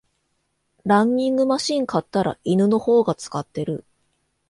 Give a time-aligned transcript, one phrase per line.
[0.83, 3.85] ランニングマシン買ったら犬の方が使ってる